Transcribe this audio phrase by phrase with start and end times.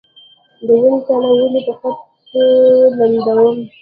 [0.65, 2.45] د ونې تنه ولې په خټو
[2.97, 3.55] لمدوم؟